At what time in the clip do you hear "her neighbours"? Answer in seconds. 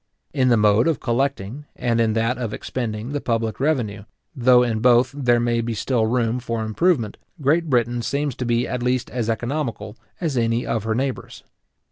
10.85-11.43